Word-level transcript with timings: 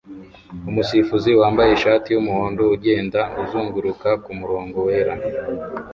Umusifuzi 0.69 1.29
wambaye 1.39 1.71
ishati 1.73 2.07
yumuhondo 2.11 2.61
ugenda 2.75 3.21
uzunguruka 3.41 4.09
kumurongo 4.23 4.77
wera 4.87 5.13